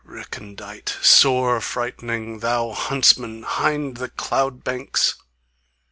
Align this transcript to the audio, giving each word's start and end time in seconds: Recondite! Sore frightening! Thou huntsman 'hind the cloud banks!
Recondite! 0.03 0.97
Sore 1.03 1.61
frightening! 1.61 2.39
Thou 2.39 2.71
huntsman 2.71 3.43
'hind 3.43 3.97
the 3.97 4.09
cloud 4.09 4.63
banks! 4.63 5.13